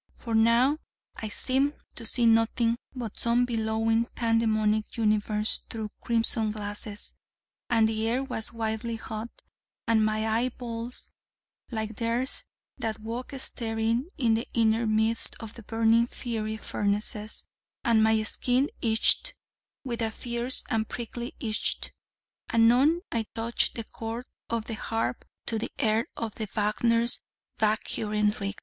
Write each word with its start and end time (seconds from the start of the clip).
For 0.15 0.33
now 0.33 0.79
I 1.15 1.27
seemed 1.29 1.75
to 1.93 2.07
see 2.07 2.25
nothing 2.25 2.79
but 2.95 3.19
some 3.19 3.45
bellowing 3.45 4.07
pandemonic 4.15 4.97
universe 4.97 5.59
through 5.69 5.91
crimson 6.01 6.49
glasses, 6.51 7.13
and 7.69 7.87
the 7.87 8.07
air 8.09 8.23
was 8.23 8.51
wildly 8.51 8.95
hot, 8.95 9.29
and 9.85 10.03
my 10.03 10.27
eye 10.27 10.49
balls 10.57 11.09
like 11.69 11.97
theirs 11.97 12.45
that 12.79 12.97
walk 12.99 13.31
staring 13.37 14.07
in 14.17 14.33
the 14.33 14.47
inner 14.55 14.87
midst 14.87 15.35
of 15.39 15.53
burning 15.67 16.07
fiery 16.07 16.57
furnaces, 16.57 17.43
and 17.83 18.01
my 18.01 18.23
skin 18.23 18.71
itched 18.81 19.35
with 19.83 20.01
a 20.01 20.09
fierce 20.09 20.63
and 20.71 20.89
prickly 20.89 21.35
itch. 21.39 21.77
Anon 22.51 23.01
I 23.11 23.27
touched 23.35 23.75
the 23.75 23.83
chords 23.83 24.27
of 24.49 24.65
the 24.65 24.73
harp 24.73 25.25
to 25.45 25.59
the 25.59 25.71
air 25.77 26.07
of 26.17 26.33
Wagner's 26.55 27.21
'Walküren 27.59 28.31
ritt.' 28.39 28.59